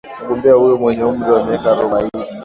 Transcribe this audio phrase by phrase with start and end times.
[0.25, 2.25] Mgombea huyo mwenye umri wa miaka arobaini